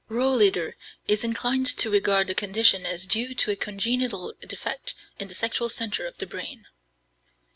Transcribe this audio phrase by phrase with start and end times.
[0.09, 0.73] Rohleder
[1.07, 5.69] is inclined to regard the condition as due to a congenital defect in the "sexual
[5.69, 6.65] centre" of the brain.